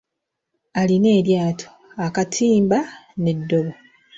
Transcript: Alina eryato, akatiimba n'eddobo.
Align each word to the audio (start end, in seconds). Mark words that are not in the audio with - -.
Alina 0.79 1.09
eryato, 1.19 1.67
akatiimba 2.05 2.79
n'eddobo. 3.21 3.73